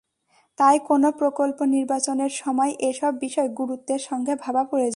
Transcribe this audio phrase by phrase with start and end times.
[0.57, 4.89] তাই কোনো প্রকল্প নির্বাচনের সময় এসব বিষয় গুরুত্বের সঙ্গে ভাবা প্রয়োজন।